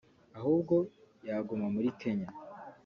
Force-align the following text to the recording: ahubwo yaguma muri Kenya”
ahubwo 0.37 0.75
yaguma 1.27 1.65
muri 1.75 1.89
Kenya” 2.01 2.29